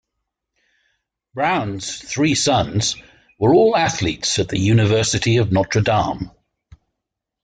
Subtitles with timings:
[1.35, 2.95] Brown's three sons
[3.37, 6.31] were all athletes at the University of Notre Dame.